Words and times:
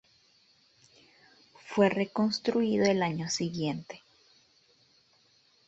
Fue 1.67 1.87
reconstruido 1.87 2.85
el 2.85 3.03
año 3.03 3.29
siguiente. 3.29 4.01